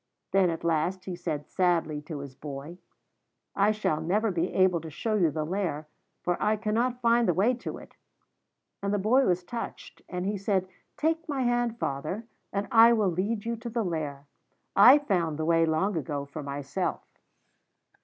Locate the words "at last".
0.49-1.05